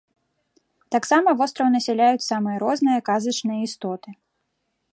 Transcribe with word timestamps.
Таксама 0.95 1.29
востраў 1.41 1.69
насяляюць 1.75 2.27
самыя 2.31 2.57
розныя 2.65 2.99
казачныя 3.11 3.61
істоты. 3.69 4.09